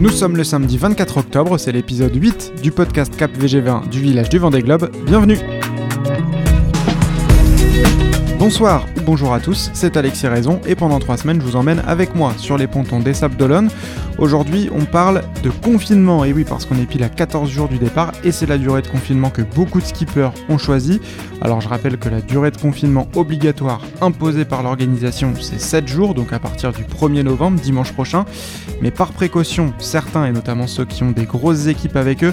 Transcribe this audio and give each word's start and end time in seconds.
Nous 0.00 0.10
sommes 0.10 0.36
le 0.36 0.44
samedi 0.44 0.78
24 0.78 1.16
octobre, 1.16 1.58
c'est 1.58 1.72
l'épisode 1.72 2.14
8 2.14 2.52
du 2.62 2.70
podcast 2.70 3.16
Cap 3.16 3.32
VG20 3.36 3.88
du 3.88 3.98
village 4.00 4.28
du 4.28 4.38
Vendée 4.38 4.62
Globe. 4.62 4.92
Bienvenue 5.04 5.38
Bonsoir 8.38 8.86
ou 8.96 9.00
bonjour 9.00 9.34
à 9.34 9.40
tous, 9.40 9.68
c'est 9.74 9.96
Alexis 9.96 10.28
Raison 10.28 10.60
et 10.64 10.76
pendant 10.76 11.00
trois 11.00 11.16
semaines 11.16 11.40
je 11.40 11.44
vous 11.44 11.56
emmène 11.56 11.82
avec 11.88 12.14
moi 12.14 12.34
sur 12.36 12.56
les 12.56 12.68
pontons 12.68 13.00
des 13.00 13.12
Sables 13.12 13.34
d'Olonne. 13.34 13.68
Aujourd'hui 14.16 14.70
on 14.72 14.84
parle 14.84 15.22
de 15.42 15.50
confinement, 15.50 16.24
et 16.24 16.32
oui 16.32 16.44
parce 16.48 16.64
qu'on 16.64 16.76
est 16.76 16.86
pile 16.86 17.02
à 17.02 17.08
14 17.08 17.50
jours 17.50 17.66
du 17.66 17.78
départ 17.78 18.12
et 18.22 18.30
c'est 18.30 18.46
la 18.46 18.56
durée 18.56 18.80
de 18.80 18.86
confinement 18.86 19.30
que 19.30 19.42
beaucoup 19.42 19.80
de 19.80 19.86
skippers 19.86 20.30
ont 20.48 20.56
choisi. 20.56 21.00
Alors 21.40 21.60
je 21.60 21.68
rappelle 21.68 21.98
que 21.98 22.08
la 22.08 22.20
durée 22.20 22.52
de 22.52 22.56
confinement 22.58 23.08
obligatoire 23.16 23.80
imposée 24.00 24.44
par 24.44 24.62
l'organisation 24.62 25.32
c'est 25.40 25.60
7 25.60 25.88
jours, 25.88 26.14
donc 26.14 26.32
à 26.32 26.38
partir 26.38 26.70
du 26.70 26.84
1er 26.84 27.22
novembre, 27.22 27.60
dimanche 27.60 27.92
prochain. 27.92 28.24
Mais 28.80 28.92
par 28.92 29.10
précaution, 29.10 29.74
certains 29.78 30.26
et 30.26 30.30
notamment 30.30 30.68
ceux 30.68 30.84
qui 30.84 31.02
ont 31.02 31.10
des 31.10 31.24
grosses 31.24 31.66
équipes 31.66 31.96
avec 31.96 32.22
eux 32.22 32.32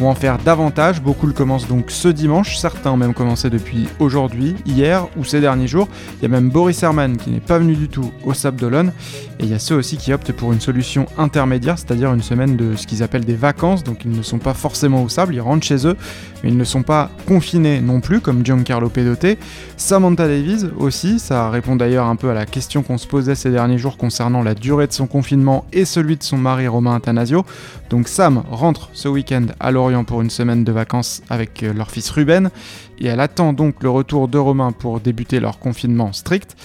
vont 0.00 0.08
en 0.08 0.14
faire 0.14 0.38
davantage. 0.38 1.02
Beaucoup 1.02 1.26
le 1.26 1.34
commencent 1.34 1.68
donc 1.68 1.90
ce 1.90 2.08
dimanche, 2.08 2.56
certains 2.56 2.90
ont 2.92 2.96
même 2.96 3.12
commencé 3.12 3.50
depuis 3.50 3.86
aujourd'hui, 3.98 4.56
hier 4.64 5.06
ou 5.16 5.24
ces 5.24 5.40
derniers 5.40 5.66
jours. 5.66 5.88
Il 6.18 6.22
y 6.22 6.24
a 6.24 6.28
même 6.28 6.48
Boris 6.48 6.82
Herman 6.82 7.18
qui 7.18 7.30
n'est 7.30 7.40
pas 7.40 7.58
venu 7.58 7.76
du 7.76 7.88
tout 7.88 8.10
au 8.24 8.32
Sable 8.32 8.58
d'Olonne. 8.58 8.92
Et 9.38 9.44
il 9.44 9.50
y 9.50 9.54
a 9.54 9.58
ceux 9.58 9.74
aussi 9.74 9.98
qui 9.98 10.12
optent 10.12 10.32
pour 10.32 10.52
une 10.52 10.60
solution 10.60 11.06
intermédiaire, 11.18 11.78
c'est-à-dire 11.78 12.12
une 12.14 12.22
semaine 12.22 12.56
de 12.56 12.76
ce 12.76 12.86
qu'ils 12.86 13.02
appellent 13.02 13.26
des 13.26 13.34
vacances. 13.34 13.84
Donc 13.84 14.04
ils 14.04 14.10
ne 14.10 14.22
sont 14.22 14.38
pas 14.38 14.54
forcément 14.54 15.02
au 15.02 15.08
sable, 15.08 15.34
ils 15.34 15.40
rentrent 15.40 15.66
chez 15.66 15.86
eux, 15.86 15.96
mais 16.42 16.50
ils 16.50 16.56
ne 16.56 16.64
sont 16.64 16.82
pas 16.82 17.10
confinés 17.26 17.80
non 17.80 18.00
plus, 18.00 18.20
comme 18.20 18.44
Giancarlo 18.44 18.88
Pedote. 18.88 19.38
Samantha 19.76 20.26
Davies 20.26 20.66
aussi, 20.78 21.18
ça 21.18 21.50
répond 21.50 21.76
d'ailleurs 21.76 22.06
un 22.06 22.16
peu 22.16 22.30
à 22.30 22.34
la 22.34 22.46
question 22.46 22.82
qu'on 22.82 22.98
se 22.98 23.06
posait 23.06 23.34
ces 23.34 23.50
derniers 23.50 23.78
jours 23.78 23.96
concernant 23.96 24.42
la 24.42 24.54
durée 24.54 24.86
de 24.86 24.92
son 24.92 25.06
confinement 25.06 25.64
et 25.72 25.84
celui 25.84 26.16
de 26.16 26.22
son 26.22 26.36
mari 26.36 26.68
Romain 26.68 26.96
Athanasio. 26.96 27.44
Donc 27.88 28.08
Sam 28.08 28.42
rentre 28.50 28.90
ce 28.92 29.08
week-end 29.08 29.46
à 29.58 29.70
Lorient 29.70 30.04
pour 30.04 30.22
une 30.22 30.30
semaine 30.30 30.64
de 30.64 30.72
vacances 30.72 31.22
avec 31.28 31.62
euh, 31.62 31.72
leur 31.72 31.90
fils 31.90 32.10
Ruben, 32.10 32.50
et 32.98 33.06
elle 33.06 33.20
attend 33.20 33.52
donc 33.52 33.82
le 33.82 33.90
retour 33.90 34.28
de 34.28 34.38
Romain 34.38 34.72
pour 34.72 35.00
débuter 35.00 35.40
leur 35.40 35.58
confinement 35.58 36.12
strict. 36.12 36.56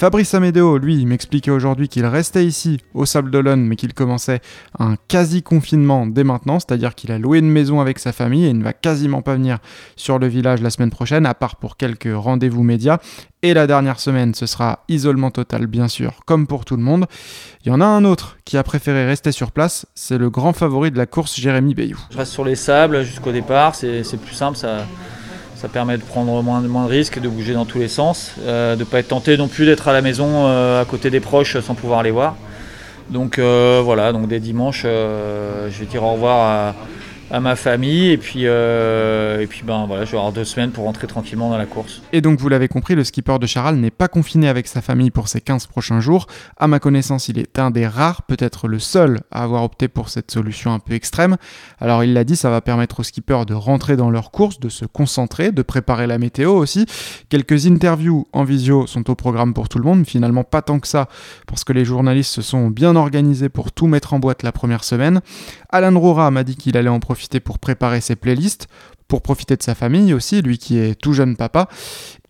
Fabrice 0.00 0.32
Amedeo, 0.32 0.78
lui, 0.78 1.04
m'expliquait 1.04 1.50
aujourd'hui 1.50 1.86
qu'il 1.86 2.06
restait 2.06 2.46
ici, 2.46 2.80
au 2.94 3.04
Sable 3.04 3.30
d'Olonne, 3.30 3.66
mais 3.66 3.76
qu'il 3.76 3.92
commençait 3.92 4.40
un 4.78 4.94
quasi-confinement 5.08 6.06
dès 6.06 6.24
maintenant, 6.24 6.58
c'est-à-dire 6.58 6.94
qu'il 6.94 7.12
a 7.12 7.18
loué 7.18 7.40
une 7.40 7.50
maison 7.50 7.82
avec 7.82 7.98
sa 7.98 8.12
famille 8.12 8.46
et 8.46 8.54
ne 8.54 8.64
va 8.64 8.72
quasiment 8.72 9.20
pas 9.20 9.34
venir 9.34 9.58
sur 9.96 10.18
le 10.18 10.26
village 10.26 10.62
la 10.62 10.70
semaine 10.70 10.88
prochaine, 10.88 11.26
à 11.26 11.34
part 11.34 11.56
pour 11.56 11.76
quelques 11.76 12.08
rendez-vous 12.10 12.62
médias. 12.62 12.96
Et 13.42 13.52
la 13.52 13.66
dernière 13.66 14.00
semaine, 14.00 14.32
ce 14.32 14.46
sera 14.46 14.84
isolement 14.88 15.30
total, 15.30 15.66
bien 15.66 15.86
sûr, 15.86 16.20
comme 16.24 16.46
pour 16.46 16.64
tout 16.64 16.76
le 16.76 16.82
monde. 16.82 17.04
Il 17.66 17.68
y 17.68 17.70
en 17.70 17.82
a 17.82 17.86
un 17.86 18.06
autre 18.06 18.38
qui 18.46 18.56
a 18.56 18.62
préféré 18.62 19.04
rester 19.04 19.32
sur 19.32 19.52
place, 19.52 19.84
c'est 19.94 20.16
le 20.16 20.30
grand 20.30 20.54
favori 20.54 20.90
de 20.90 20.96
la 20.96 21.04
course, 21.04 21.38
Jérémy 21.38 21.74
Bayou. 21.74 21.98
Je 22.10 22.16
reste 22.16 22.32
sur 22.32 22.46
les 22.46 22.56
sables 22.56 23.02
jusqu'au 23.02 23.32
départ, 23.32 23.74
c'est 23.74 24.02
plus 24.16 24.34
simple, 24.34 24.56
ça 24.56 24.86
ça 25.60 25.68
permet 25.68 25.98
de 25.98 26.02
prendre 26.02 26.42
moins, 26.42 26.62
de 26.62 26.88
risques, 26.88 27.20
de 27.20 27.28
bouger 27.28 27.52
dans 27.52 27.66
tous 27.66 27.78
les 27.78 27.88
sens, 27.88 28.32
euh, 28.40 28.76
de 28.76 28.80
ne 28.80 28.84
pas 28.84 29.00
être 29.00 29.08
tenté 29.08 29.36
non 29.36 29.46
plus 29.46 29.66
d'être 29.66 29.88
à 29.88 29.92
la 29.92 30.00
maison 30.00 30.46
euh, 30.46 30.80
à 30.80 30.86
côté 30.86 31.10
des 31.10 31.20
proches 31.20 31.60
sans 31.60 31.74
pouvoir 31.74 32.02
les 32.02 32.10
voir. 32.10 32.36
Donc 33.10 33.38
euh, 33.38 33.82
voilà, 33.84 34.12
donc 34.12 34.26
dès 34.26 34.40
dimanche, 34.40 34.84
je 34.84 35.78
vais 35.78 35.84
dire 35.84 36.02
au 36.02 36.14
revoir 36.14 36.38
à, 36.38 36.74
à 37.30 37.40
ma 37.40 37.56
famille 37.56 38.10
et 38.10 38.16
puis, 38.16 38.42
euh, 38.44 39.40
et 39.40 39.46
puis 39.46 39.62
ben, 39.64 39.86
voilà, 39.86 40.04
je 40.04 40.12
vais 40.12 40.16
avoir 40.16 40.32
deux 40.32 40.44
semaines 40.44 40.70
pour 40.70 40.84
rentrer 40.84 41.06
tranquillement 41.06 41.50
dans 41.50 41.58
la 41.58 41.66
course. 41.66 42.02
Et 42.12 42.20
donc 42.20 42.40
vous 42.40 42.48
l'avez 42.48 42.68
compris, 42.68 42.94
le 42.94 43.04
skipper 43.04 43.38
de 43.38 43.46
Charal 43.46 43.76
n'est 43.76 43.90
pas 43.90 44.08
confiné 44.08 44.48
avec 44.48 44.66
sa 44.66 44.80
famille 44.80 45.10
pour 45.10 45.28
ces 45.28 45.40
15 45.40 45.66
prochains 45.66 46.00
jours. 46.00 46.26
À 46.56 46.66
ma 46.66 46.80
connaissance, 46.80 47.28
il 47.28 47.38
est 47.38 47.58
un 47.58 47.70
des 47.70 47.86
rares, 47.86 48.22
peut-être 48.22 48.68
le 48.68 48.78
seul, 48.78 49.20
à 49.30 49.42
avoir 49.42 49.62
opté 49.62 49.88
pour 49.88 50.08
cette 50.08 50.30
solution 50.30 50.72
un 50.72 50.80
peu 50.80 50.94
extrême. 50.94 51.36
Alors 51.80 52.02
il 52.02 52.12
l'a 52.12 52.24
dit, 52.24 52.36
ça 52.36 52.50
va 52.50 52.60
permettre 52.60 53.00
aux 53.00 53.04
skippers 53.04 53.46
de 53.46 53.54
rentrer 53.54 53.96
dans 53.96 54.10
leur 54.10 54.30
course, 54.30 54.58
de 54.58 54.68
se 54.68 54.84
concentrer, 54.84 55.52
de 55.52 55.62
préparer 55.62 56.06
la 56.06 56.18
météo 56.18 56.52
aussi. 56.52 56.86
Quelques 57.28 57.66
interviews 57.66 58.26
en 58.32 58.44
visio 58.44 58.86
sont 58.86 59.08
au 59.10 59.14
programme 59.14 59.54
pour 59.54 59.68
tout 59.68 59.78
le 59.78 59.84
monde, 59.84 60.04
finalement 60.04 60.44
pas 60.44 60.62
tant 60.62 60.80
que 60.80 60.88
ça, 60.88 61.08
parce 61.46 61.64
que 61.64 61.72
les 61.72 61.84
journalistes 61.84 62.32
se 62.32 62.42
sont 62.42 62.68
bien 62.68 62.96
organisés 62.96 63.48
pour 63.48 63.72
tout 63.72 63.86
mettre 63.86 64.14
en 64.14 64.18
boîte 64.18 64.42
la 64.42 64.52
première 64.52 64.84
semaine. 64.84 65.20
Alan 65.70 65.98
Rora 65.98 66.30
m'a 66.30 66.44
dit 66.44 66.56
qu'il 66.56 66.76
allait 66.76 66.88
en 66.88 67.00
profiter 67.00 67.40
pour 67.40 67.58
préparer 67.58 68.00
ses 68.00 68.16
playlists, 68.16 68.66
pour 69.10 69.22
profiter 69.22 69.56
de 69.56 69.62
sa 69.62 69.74
famille 69.74 70.14
aussi, 70.14 70.40
lui 70.40 70.56
qui 70.56 70.78
est 70.78 70.94
tout 70.94 71.12
jeune 71.12 71.36
papa. 71.36 71.68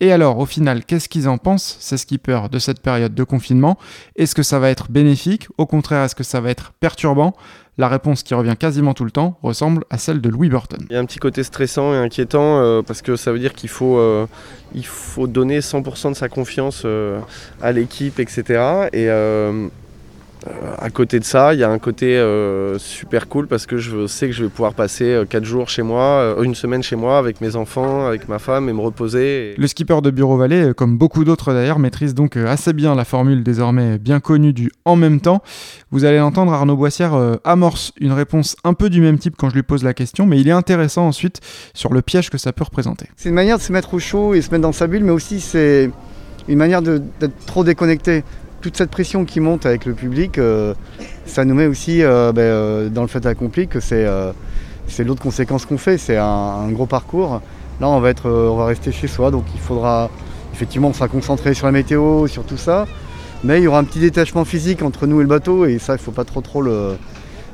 Et 0.00 0.12
alors, 0.12 0.38
au 0.38 0.46
final, 0.46 0.84
qu'est-ce 0.84 1.08
qu'ils 1.08 1.28
en 1.28 1.36
pensent, 1.36 1.76
ces 1.78 1.98
skippers, 1.98 2.48
de 2.50 2.58
cette 2.58 2.80
période 2.80 3.14
de 3.14 3.22
confinement? 3.22 3.78
Est-ce 4.16 4.34
que 4.34 4.42
ça 4.42 4.58
va 4.58 4.70
être 4.70 4.90
bénéfique? 4.90 5.48
Au 5.58 5.66
contraire, 5.66 6.04
est-ce 6.04 6.14
que 6.14 6.24
ça 6.24 6.40
va 6.40 6.50
être 6.50 6.72
perturbant? 6.80 7.34
La 7.76 7.88
réponse 7.88 8.22
qui 8.22 8.34
revient 8.34 8.56
quasiment 8.58 8.94
tout 8.94 9.04
le 9.04 9.10
temps 9.10 9.38
ressemble 9.42 9.84
à 9.90 9.96
celle 9.96 10.20
de 10.20 10.28
Louis 10.28 10.48
Burton. 10.48 10.80
Il 10.90 10.94
y 10.94 10.96
a 10.96 11.00
un 11.00 11.04
petit 11.04 11.18
côté 11.18 11.42
stressant 11.42 11.94
et 11.94 11.96
inquiétant 11.96 12.58
euh, 12.58 12.82
parce 12.82 13.00
que 13.00 13.16
ça 13.16 13.32
veut 13.32 13.38
dire 13.38 13.54
qu'il 13.54 13.70
faut, 13.70 13.98
euh, 13.98 14.26
donner 15.18 15.60
100% 15.60 16.10
de 16.10 16.14
sa 16.14 16.28
confiance 16.28 16.82
euh, 16.84 17.20
à 17.62 17.72
l'équipe, 17.72 18.20
etc. 18.20 18.88
Et 18.92 19.08
à 20.78 20.88
côté 20.88 21.18
de 21.18 21.24
ça, 21.24 21.52
il 21.52 21.60
y 21.60 21.64
a 21.64 21.70
un 21.70 21.78
côté 21.78 22.16
euh, 22.16 22.78
super 22.78 23.28
cool 23.28 23.46
parce 23.46 23.66
que 23.66 23.76
je 23.76 24.06
sais 24.06 24.26
que 24.26 24.32
je 24.32 24.44
vais 24.44 24.48
pouvoir 24.48 24.72
passer 24.72 25.22
4 25.28 25.42
euh, 25.42 25.44
jours 25.44 25.68
chez 25.68 25.82
moi, 25.82 26.36
une 26.42 26.54
semaine 26.54 26.82
chez 26.82 26.96
moi 26.96 27.18
avec 27.18 27.40
mes 27.40 27.56
enfants, 27.56 28.06
avec 28.06 28.28
ma 28.28 28.38
femme 28.38 28.68
et 28.68 28.72
me 28.72 28.80
reposer. 28.80 29.54
Le 29.58 29.66
skipper 29.66 30.00
de 30.00 30.10
Bureau 30.10 30.38
Vallée, 30.38 30.72
comme 30.74 30.96
beaucoup 30.96 31.24
d'autres 31.24 31.52
d'ailleurs, 31.52 31.78
maîtrise 31.78 32.14
donc 32.14 32.36
assez 32.36 32.72
bien 32.72 32.94
la 32.94 33.04
formule 33.04 33.42
désormais 33.42 33.98
bien 33.98 34.20
connue 34.20 34.52
du 34.52 34.70
en 34.84 34.96
même 34.96 35.20
temps. 35.20 35.42
Vous 35.90 36.04
allez 36.04 36.20
entendre, 36.20 36.52
Arnaud 36.52 36.76
Boissière 36.76 37.12
amorce 37.44 37.92
une 38.00 38.12
réponse 38.12 38.56
un 38.64 38.72
peu 38.72 38.88
du 38.88 39.00
même 39.00 39.18
type 39.18 39.34
quand 39.36 39.50
je 39.50 39.54
lui 39.54 39.62
pose 39.62 39.84
la 39.84 39.92
question, 39.92 40.24
mais 40.24 40.40
il 40.40 40.48
est 40.48 40.52
intéressant 40.52 41.06
ensuite 41.06 41.40
sur 41.74 41.92
le 41.92 42.00
piège 42.00 42.30
que 42.30 42.38
ça 42.38 42.52
peut 42.52 42.64
représenter. 42.64 43.06
C'est 43.16 43.28
une 43.28 43.34
manière 43.34 43.58
de 43.58 43.62
se 43.62 43.72
mettre 43.72 43.92
au 43.94 43.98
chaud 43.98 44.34
et 44.34 44.40
se 44.40 44.50
mettre 44.50 44.62
dans 44.62 44.72
sa 44.72 44.86
bulle, 44.86 45.04
mais 45.04 45.12
aussi 45.12 45.40
c'est 45.40 45.90
une 46.48 46.58
manière 46.58 46.80
d'être 46.80 47.46
trop 47.46 47.64
déconnecté 47.64 48.24
toute 48.60 48.76
cette 48.76 48.90
pression 48.90 49.24
qui 49.24 49.40
monte 49.40 49.66
avec 49.66 49.84
le 49.84 49.94
public, 49.94 50.38
euh, 50.38 50.74
ça 51.24 51.44
nous 51.44 51.54
met 51.54 51.66
aussi 51.66 52.02
euh, 52.02 52.32
ben, 52.32 52.42
euh, 52.42 52.88
dans 52.88 53.02
le 53.02 53.08
fait 53.08 53.24
accompli 53.26 53.68
que 53.68 53.80
c'est 53.80 54.04
l'autre 55.04 55.22
conséquence 55.22 55.66
qu'on 55.66 55.78
fait, 55.78 55.98
c'est 55.98 56.16
un, 56.16 56.68
gros 56.70 56.86
parcours. 56.86 57.40
Là, 57.80 57.88
on 57.88 58.00
va, 58.00 58.10
être, 58.10 58.28
on 58.28 58.64
rester 58.64 58.92
chez 58.92 59.06
soi, 59.06 59.30
donc 59.30 59.44
il 59.54 59.60
faudra, 59.60 60.10
effectivement, 60.52 60.88
on 60.88 60.92
sera 60.92 61.08
concentré 61.08 61.54
sur 61.54 61.66
la 61.66 61.72
météo, 61.72 62.26
sur 62.26 62.44
tout 62.44 62.58
ça, 62.58 62.86
mais 63.42 63.60
il 63.60 63.64
y 63.64 63.66
aura 63.66 63.78
un 63.78 63.84
petit 63.84 64.00
détachement 64.00 64.44
physique 64.44 64.82
entre 64.82 65.06
nous 65.06 65.20
et 65.20 65.22
le 65.22 65.28
bateau, 65.28 65.64
et 65.64 65.78
ça, 65.78 65.94
il 65.94 65.96
ne 65.96 66.02
faut 66.02 66.10
pas 66.10 66.24
trop 66.24 66.42
trop 66.42 66.60
le, 66.60 66.96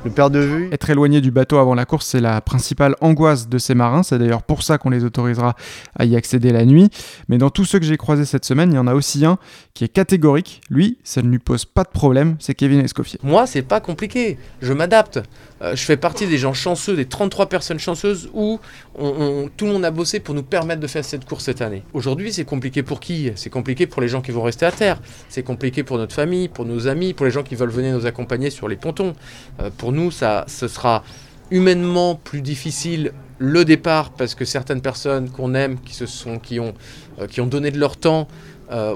de 0.06 0.38
vue. 0.38 0.68
Être 0.72 0.90
éloigné 0.90 1.20
du 1.20 1.30
bateau 1.30 1.58
avant 1.58 1.74
la 1.74 1.84
course, 1.84 2.06
c'est 2.06 2.20
la 2.20 2.40
principale 2.40 2.96
angoisse 3.00 3.48
de 3.48 3.58
ces 3.58 3.74
marins. 3.74 4.02
C'est 4.02 4.18
d'ailleurs 4.18 4.42
pour 4.42 4.62
ça 4.62 4.78
qu'on 4.78 4.90
les 4.90 5.04
autorisera 5.04 5.54
à 5.98 6.04
y 6.04 6.16
accéder 6.16 6.52
la 6.52 6.64
nuit. 6.64 6.88
Mais 7.28 7.38
dans 7.38 7.50
tous 7.50 7.64
ceux 7.64 7.78
que 7.78 7.84
j'ai 7.84 7.96
croisés 7.96 8.24
cette 8.24 8.44
semaine, 8.44 8.72
il 8.72 8.76
y 8.76 8.78
en 8.78 8.86
a 8.86 8.94
aussi 8.94 9.24
un 9.24 9.38
qui 9.74 9.84
est 9.84 9.88
catégorique. 9.88 10.60
Lui, 10.70 10.98
ça 11.04 11.22
ne 11.22 11.28
lui 11.28 11.38
pose 11.38 11.64
pas 11.64 11.84
de 11.84 11.88
problème, 11.88 12.36
c'est 12.38 12.54
Kevin 12.54 12.80
Escoffier. 12.80 13.18
Moi, 13.22 13.46
c'est 13.46 13.62
pas 13.62 13.80
compliqué. 13.80 14.38
Je 14.62 14.72
m'adapte. 14.72 15.20
Euh, 15.62 15.74
je 15.74 15.84
fais 15.84 15.96
partie 15.96 16.26
des 16.26 16.38
gens 16.38 16.54
chanceux, 16.54 16.96
des 16.96 17.06
33 17.06 17.46
personnes 17.46 17.78
chanceuses 17.78 18.30
où 18.34 18.60
tout 19.56 19.66
le 19.66 19.72
monde 19.72 19.84
a 19.84 19.90
bossé 19.90 20.20
pour 20.20 20.34
nous 20.34 20.42
permettre 20.42 20.80
de 20.80 20.86
faire 20.86 21.04
cette 21.04 21.24
course 21.24 21.44
cette 21.44 21.60
année. 21.60 21.82
Aujourd'hui, 21.92 22.32
c'est 22.32 22.44
compliqué 22.44 22.82
pour 22.82 23.00
qui? 23.00 23.30
C'est 23.36 23.50
compliqué 23.50 23.86
pour 23.86 24.00
les 24.00 24.08
gens 24.08 24.22
qui 24.22 24.30
vont 24.30 24.42
rester 24.42 24.64
à 24.66 24.72
terre. 24.72 25.00
C'est 25.28 25.42
compliqué 25.42 25.82
pour 25.82 25.98
notre 25.98 26.14
famille, 26.14 26.48
pour 26.48 26.64
nos 26.64 26.88
amis, 26.88 27.12
pour 27.12 27.26
les 27.26 27.32
gens 27.32 27.42
qui 27.42 27.54
veulent 27.54 27.70
venir 27.70 27.94
nous 27.94 28.06
accompagner 28.06 28.50
sur 28.50 28.68
les 28.68 28.76
pontons. 28.76 29.14
Euh, 29.60 29.70
pour 29.76 29.92
nous, 29.96 30.10
ça, 30.10 30.44
ce 30.46 30.68
sera 30.68 31.02
humainement 31.50 32.14
plus 32.14 32.42
difficile 32.42 33.12
le 33.38 33.64
départ 33.64 34.10
parce 34.10 34.34
que 34.34 34.44
certaines 34.44 34.80
personnes 34.80 35.30
qu'on 35.30 35.54
aime, 35.54 35.78
qui, 35.80 35.94
se 35.94 36.06
sont, 36.06 36.38
qui, 36.38 36.60
ont, 36.60 36.74
euh, 37.20 37.26
qui 37.26 37.40
ont 37.40 37.46
donné 37.46 37.70
de 37.70 37.78
leur 37.78 37.96
temps 37.96 38.28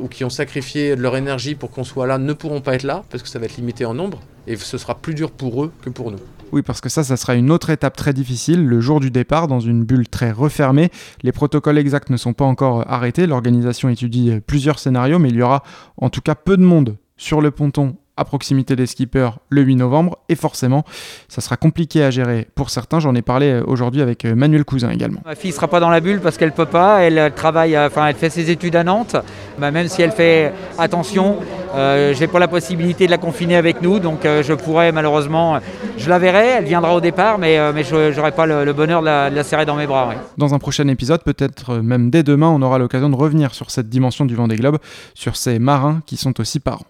ou 0.03 0.09
qui 0.09 0.25
ont 0.25 0.31
sacrifié 0.31 0.97
de 0.97 1.00
leur 1.00 1.16
énergie 1.16 1.55
pour 1.55 1.71
qu'on 1.71 1.84
soit 1.84 2.09
là, 2.09 2.19
ne 2.19 2.33
pourront 2.33 2.61
pas 2.61 2.75
être 2.75 2.83
là 2.83 3.05
parce 3.09 3.22
que 3.22 3.28
ça 3.28 3.38
va 3.38 3.44
être 3.44 3.56
limité 3.56 3.84
en 3.84 3.94
nombre 3.94 4.19
et 4.49 4.56
ce 4.56 4.78
sera 4.78 4.97
plus 4.97 5.15
dur 5.15 5.31
pour 5.31 5.62
eux 5.62 5.73
que 5.81 5.91
pour 5.91 6.11
nous. 6.11 6.19
Oui, 6.52 6.62
parce 6.62 6.81
que 6.81 6.88
ça, 6.88 7.05
ça 7.05 7.17
sera 7.17 7.35
une 7.35 7.50
autre 7.50 7.70
étape 7.70 7.97
très 7.97 8.12
difficile, 8.12 8.67
le 8.67 8.81
jour 8.81 8.99
du 8.99 9.11
départ, 9.11 9.47
dans 9.47 9.61
une 9.61 9.85
bulle 9.85 10.08
très 10.08 10.32
refermée. 10.32 10.91
Les 11.23 11.31
protocoles 11.31 11.79
exacts 11.79 12.11
ne 12.11 12.17
sont 12.17 12.32
pas 12.32 12.44
encore 12.44 12.91
arrêtés, 12.91 13.26
l'organisation 13.26 13.88
étudie 13.88 14.41
plusieurs 14.44 14.79
scénarios, 14.79 15.20
mais 15.20 15.29
il 15.29 15.37
y 15.37 15.43
aura 15.43 15.62
en 15.97 16.11
tout 16.11 16.20
cas 16.20 16.35
peu 16.35 16.56
de 16.56 16.62
monde 16.62 16.97
sur 17.17 17.41
le 17.41 17.50
ponton 17.50 17.97
à 18.20 18.25
proximité 18.25 18.76
des 18.76 18.87
skippers 18.87 19.31
le 19.49 19.62
8 19.62 19.76
novembre 19.76 20.19
et 20.28 20.37
forcément 20.37 20.84
ça 21.28 21.40
sera 21.40 21.56
compliqué 21.56 22.05
à 22.05 22.11
gérer 22.11 22.46
pour 22.55 22.69
certains. 22.70 23.00
J'en 23.00 23.14
ai 23.14 23.22
parlé 23.22 23.46
euh, 23.46 23.62
aujourd'hui 23.67 24.02
avec 24.02 24.25
euh, 24.25 24.34
Manuel 24.34 24.64
Cousin 24.64 24.90
également. 24.90 25.20
Ma 25.25 25.34
fille 25.34 25.52
sera 25.52 25.69
pas 25.69 25.81
dans 25.81 25.88
la 25.88 26.00
bulle 26.00 26.20
parce 26.20 26.37
qu'elle 26.37 26.52
peut 26.52 26.67
pas. 26.67 27.02
Elle 27.02 27.32
travaille, 27.34 27.75
euh, 27.75 27.87
enfin 27.87 28.06
elle 28.06 28.14
fait 28.14 28.28
ses 28.28 28.50
études 28.50 28.76
à 28.76 28.84
Nantes. 28.84 29.17
Bah, 29.58 29.70
même 29.70 29.88
si 29.88 30.02
elle 30.02 30.12
fait 30.12 30.52
attention, 30.78 31.37
euh, 31.75 32.12
j'ai 32.14 32.26
pas 32.26 32.38
la 32.38 32.49
possibilité 32.49 33.06
de 33.06 33.11
la 33.11 33.19
confiner 33.19 33.56
avec 33.56 33.81
nous, 33.81 33.99
donc 34.00 34.20
je 34.25 34.52
pourrais 34.55 34.93
malheureusement, 34.93 35.61
je 35.96 36.08
la 36.08 36.19
verrai. 36.19 36.46
Elle 36.58 36.64
viendra 36.64 36.94
au 36.94 37.00
départ, 37.00 37.38
mais, 37.38 37.58
mais 37.73 37.84
je 37.84 38.14
n'aurai 38.16 38.32
pas 38.32 38.46
le, 38.46 38.73
bonheur 38.73 39.00
de 39.00 39.06
la, 39.06 39.44
serrer 39.44 39.66
dans 39.66 39.76
mes 39.76 39.87
bras. 39.87 40.11
Dans 40.37 40.55
un 40.55 40.58
prochain 40.58 40.88
épisode, 40.88 41.23
peut-être 41.23 41.76
même 41.76 42.11
dès 42.11 42.23
demain, 42.23 42.49
on 42.49 42.62
aura 42.62 42.78
l'occasion 42.78 43.11
de 43.11 43.16
revenir 43.16 43.55
sur 43.55 43.70
cette 43.70 43.88
dimension 43.88 44.25
du 44.25 44.34
Vendée 44.34 44.56
Globe, 44.56 44.78
sur 45.14 45.37
ces 45.37 45.58
marins 45.58 46.00
qui 46.06 46.16
sont 46.16 46.40
aussi 46.40 46.61
parents. 46.61 46.87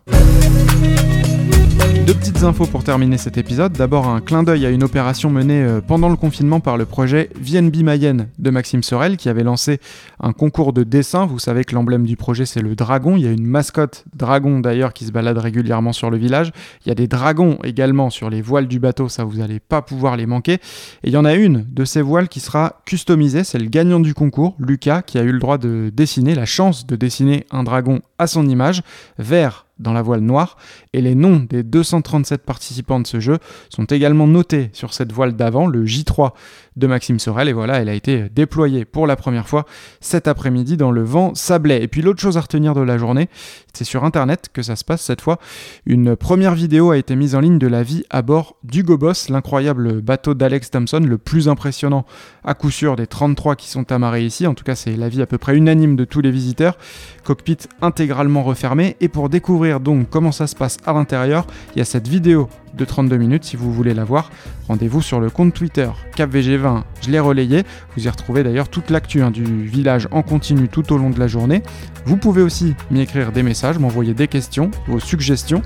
Deux 2.11 2.17
petites 2.17 2.43
infos 2.43 2.67
pour 2.67 2.83
terminer 2.83 3.19
cet 3.19 3.39
épisode. 3.39 3.73
D'abord 3.73 4.09
un 4.09 4.21
clin 4.21 4.43
d'œil 4.43 4.67
à 4.67 4.71
une 4.71 4.83
opération 4.83 5.31
menée 5.31 5.63
euh, 5.63 5.81
pendant 5.81 6.09
le 6.09 6.17
confinement 6.17 6.59
par 6.59 6.77
le 6.77 6.85
projet 6.85 7.31
VNB 7.41 7.85
Mayenne 7.85 8.31
de 8.37 8.51
Maxime 8.51 8.83
Sorel 8.83 9.17
qui 9.17 9.29
avait 9.29 9.45
lancé 9.45 9.79
un 10.19 10.33
concours 10.33 10.73
de 10.73 10.83
dessin. 10.83 11.25
Vous 11.25 11.39
savez 11.39 11.63
que 11.63 11.73
l'emblème 11.73 12.05
du 12.05 12.17
projet 12.17 12.47
c'est 12.47 12.63
le 12.63 12.75
dragon. 12.75 13.15
Il 13.15 13.23
y 13.23 13.29
a 13.29 13.31
une 13.31 13.47
mascotte 13.47 14.07
dragon 14.13 14.59
d'ailleurs 14.59 14.93
qui 14.93 15.05
se 15.05 15.13
balade 15.13 15.39
régulièrement 15.39 15.93
sur 15.93 16.11
le 16.11 16.17
village. 16.17 16.51
Il 16.85 16.89
y 16.89 16.91
a 16.91 16.97
des 16.97 17.07
dragons 17.07 17.59
également 17.63 18.11
sur 18.11 18.29
les 18.29 18.43
voiles 18.43 18.67
du 18.67 18.81
bateau, 18.81 19.09
ça 19.09 19.23
vous 19.23 19.37
n'allez 19.37 19.61
pas 19.61 19.81
pouvoir 19.81 20.17
les 20.17 20.27
manquer. 20.27 20.55
Et 20.55 21.11
il 21.11 21.13
y 21.13 21.17
en 21.17 21.25
a 21.25 21.35
une 21.35 21.65
de 21.71 21.85
ces 21.85 22.03
voiles 22.03 22.29
qui 22.29 22.41
sera 22.41 22.83
customisée. 22.87 23.45
C'est 23.45 23.61
le 23.61 23.69
gagnant 23.69 24.01
du 24.01 24.15
concours, 24.15 24.57
Lucas, 24.59 25.03
qui 25.03 25.17
a 25.17 25.23
eu 25.23 25.31
le 25.31 25.39
droit 25.39 25.59
de 25.59 25.93
dessiner, 25.95 26.35
la 26.35 26.45
chance 26.45 26.89
de 26.89 26.97
dessiner 26.97 27.47
un 27.53 27.63
dragon 27.63 28.01
à 28.19 28.27
son 28.27 28.49
image, 28.49 28.83
vert 29.17 29.67
dans 29.81 29.93
la 29.93 30.03
voile 30.03 30.21
noire, 30.21 30.57
et 30.93 31.01
les 31.01 31.15
noms 31.15 31.45
des 31.49 31.63
237 31.63 32.45
participants 32.45 33.01
de 33.01 33.07
ce 33.07 33.19
jeu 33.19 33.39
sont 33.69 33.85
également 33.85 34.27
notés 34.27 34.71
sur 34.73 34.95
cette 34.95 35.13
voile 35.13 35.35
d'avant, 35.35 35.67
le 35.67 35.85
J3 35.85 36.33
de 36.77 36.87
Maxime 36.87 37.19
Sorel, 37.19 37.49
et 37.49 37.53
voilà, 37.53 37.81
elle 37.81 37.89
a 37.89 37.95
été 37.95 38.29
déployée 38.29 38.85
pour 38.85 39.07
la 39.07 39.17
première 39.17 39.49
fois 39.49 39.67
cet 40.01 40.29
après-midi 40.29 40.77
dans 40.77 40.91
le 40.93 41.03
vent 41.03 41.35
sablé. 41.35 41.77
Et 41.83 41.89
puis 41.89 42.03
l'autre 42.03 42.21
chose 42.21 42.37
à 42.37 42.41
retenir 42.41 42.75
de 42.75 42.81
la 42.81 42.97
journée, 42.97 43.29
c'est 43.75 43.85
sur 43.85 44.05
Internet 44.05 44.49
que 44.53 44.63
ça 44.63 44.77
se 44.77 44.85
passe 44.85 45.03
cette 45.03 45.21
fois. 45.21 45.39
Une 45.87 46.17
première 46.17 46.55
vidéo 46.55 46.91
a 46.91 46.97
été 46.97 47.17
mise 47.17 47.35
en 47.35 47.41
ligne 47.41 47.59
de 47.59 47.67
la 47.67 47.83
vie 47.83 48.05
à 48.11 48.23
bord 48.23 48.57
du 48.63 48.83
Gobos, 48.83 49.29
l'incroyable 49.29 50.01
bateau 50.01 50.35
d'Alex 50.35 50.71
Thompson, 50.71 51.01
le 51.01 51.19
plus 51.19 51.49
impressionnant 51.49 52.07
à 52.45 52.55
coup 52.55 52.71
sûr 52.71 52.97
des 52.97 53.07
33 53.07 53.57
qui 53.57 53.69
sont 53.69 53.93
amarrés 53.93 54.25
ici, 54.25 54.47
en 54.47 54.55
tout 54.55 54.65
cas 54.65 54.75
c'est 54.75 54.97
l'avis 54.97 55.23
à 55.23 55.27
peu 55.27 55.39
près 55.39 55.57
unanime 55.57 55.97
de 55.97 56.05
tous 56.05 56.21
les 56.21 56.31
visiteurs. 56.31 56.77
Cockpit 57.25 57.59
intégralement 57.83 58.43
refermé, 58.43 58.97
et 59.01 59.09
pour 59.09 59.29
découvrir 59.29 59.70
donc 59.79 60.09
comment 60.11 60.33
ça 60.33 60.47
se 60.47 60.57
passe 60.57 60.79
à 60.85 60.93
l'intérieur, 60.93 61.47
il 61.75 61.79
y 61.79 61.83
a 61.83 61.85
cette 61.85 62.09
vidéo 62.09 62.49
de 62.75 62.85
32 62.85 63.17
minutes 63.17 63.45
si 63.45 63.57
vous 63.57 63.73
voulez 63.73 63.95
la 63.95 64.05
voir. 64.05 64.31
Rendez-vous 64.69 65.03
sur 65.03 65.21
le 65.21 65.31
compte 65.31 65.53
Twitter 65.55 65.89
CapVG20, 66.17 66.83
je 67.03 67.11
l'ai 67.11 67.21
relayé. 67.21 67.65
Vous 67.97 68.07
y 68.07 68.09
retrouvez 68.09 68.43
d'ailleurs 68.43 68.69
toute 68.69 68.91
l'actu 68.91 69.23
hein, 69.23 69.31
du 69.31 69.45
village 69.65 70.09
en 70.11 70.23
continu 70.23 70.69
tout 70.69 70.93
au 70.93 70.99
long 70.99 71.11
de 71.11 71.19
la 71.19 71.27
journée. 71.27 71.63
Vous 72.07 72.17
pouvez 72.17 72.43
aussi 72.43 72.75
m'y 72.91 73.01
écrire 73.01 73.33
des 73.33 73.43
messages, 73.43 73.79
m'envoyer 73.79 74.15
des 74.15 74.29
questions, 74.29 74.71
vos 74.87 75.01
suggestions. 75.01 75.63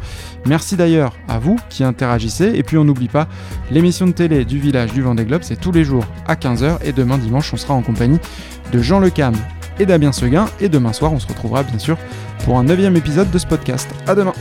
Merci 0.47 0.77
d'ailleurs 0.77 1.15
à 1.29 1.39
vous 1.39 1.56
qui 1.69 1.85
interagissez. 1.85 2.53
Et 2.55 2.62
puis 2.62 2.79
on 2.79 2.85
n'oublie 2.85 3.09
pas, 3.09 3.29
l'émission 3.71 4.06
de 4.06 4.12
télé 4.12 4.45
du 4.45 4.59
village 4.59 4.93
du 4.93 5.03
Vendée 5.03 5.25
Globe, 5.25 5.43
c'est 5.43 5.61
tous 5.61 5.73
les 5.73 5.85
jours 5.85 6.05
à 6.27 6.35
15h. 6.35 6.79
Et 6.85 6.93
demain 6.93 7.19
dimanche, 7.19 7.53
on 7.53 7.56
sera 7.56 7.75
en 7.75 7.83
compagnie 7.83 8.19
de 8.73 8.81
Jean 8.81 8.99
Lecam 8.99 9.35
et 9.79 9.87
Damien 9.87 10.12
Seguin. 10.12 10.47
Et 10.61 10.69
demain 10.69 10.93
soir, 10.93 11.12
on 11.12 11.19
se 11.19 11.27
retrouvera 11.27 11.62
bien 11.62 11.79
sûr 11.79 11.99
pour 12.44 12.58
un 12.58 12.64
neuvième 12.64 12.96
épisode 12.96 13.31
de 13.31 13.38
ce 13.38 13.46
podcast. 13.46 13.88
À 14.06 14.14
demain 14.14 14.35